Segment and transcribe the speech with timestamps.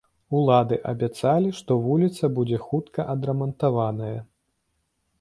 [0.37, 4.15] Улады абяцалі, што вуліца будзе хутка адрамантаваная.